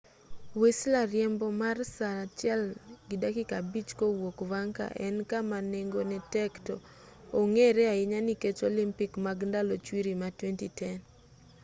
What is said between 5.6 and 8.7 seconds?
nengone tek to ong'ere ahinya nikech